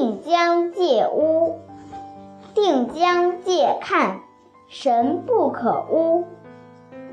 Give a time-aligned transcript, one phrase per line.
[0.00, 1.56] 定江戒污，
[2.54, 4.20] 定江戒看，
[4.66, 6.24] 神不可污。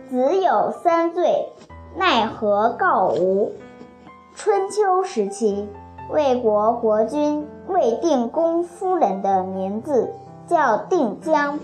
[0.08, 1.50] 子有三罪，
[1.98, 3.52] 奈何告无？
[4.36, 5.68] 春秋时期，
[6.10, 10.14] 魏国国君魏定公夫人的名字
[10.48, 11.60] 叫定江，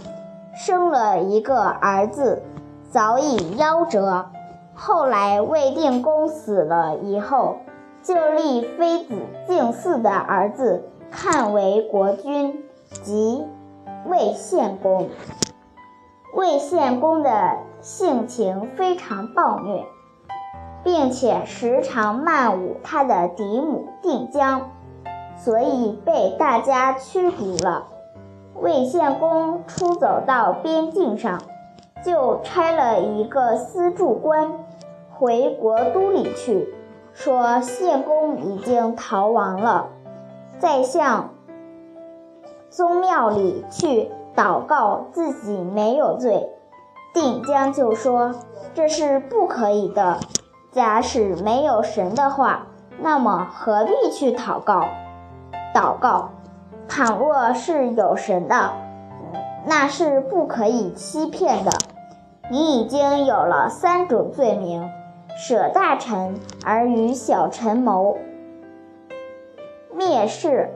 [0.53, 2.43] 生了一个儿子，
[2.91, 4.25] 早已夭折。
[4.73, 7.55] 后来魏定公死了以后，
[8.03, 9.15] 就立妃子
[9.47, 10.83] 敬嗣的儿子
[11.15, 12.65] 看为国君，
[13.03, 13.45] 即
[14.07, 15.09] 魏献公。
[16.35, 19.85] 魏献公的性情非常暴虐。
[20.83, 24.69] 并且时常漫侮他的嫡母定江，
[25.37, 27.87] 所以被大家驱逐了。
[28.55, 31.41] 魏献公出走到边境上，
[32.03, 34.51] 就差了一个司柱官
[35.09, 36.67] 回国都里去，
[37.13, 39.87] 说献公已经逃亡了，
[40.63, 41.31] 再向
[42.69, 46.49] 宗庙里去祷告自己没有罪。
[47.13, 48.33] 定江就说
[48.73, 50.21] ：“这是不可以的。”
[50.71, 52.67] 假使没有神的话，
[53.01, 54.85] 那么何必去祷告？
[55.75, 56.29] 祷告，
[56.87, 58.71] 倘若是有神的，
[59.65, 61.71] 那是不可以欺骗的。
[62.49, 64.89] 你已经有了三种罪名：
[65.35, 68.17] 舍大臣而与小臣谋，
[69.97, 70.69] 蔑视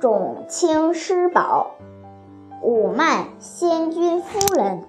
[0.00, 1.68] 种轻师宝，
[2.62, 4.82] 侮慢先君夫人，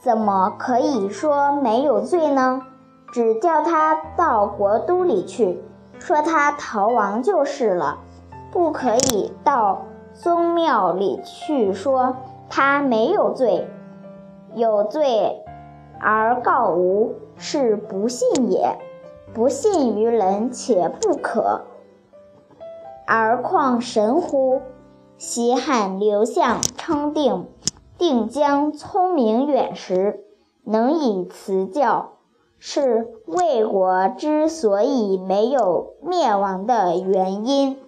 [0.00, 2.62] 怎么可以说没有罪呢？
[3.12, 5.62] 只叫他到国都里去，
[5.98, 7.98] 说他逃亡就是了，
[8.50, 9.82] 不可以到
[10.14, 12.16] 宗庙里去说
[12.48, 13.68] 他没有罪，
[14.54, 15.44] 有罪
[16.00, 18.78] 而告无，是不信也。
[19.34, 21.60] 不信于人，且不可，
[23.10, 24.60] 而况神乎？
[25.16, 27.46] 西汉刘向称定，
[27.96, 30.26] 定将聪明远识，
[30.62, 32.10] 能以辞教。
[32.58, 37.78] 是魏国之所以没有灭亡的原因。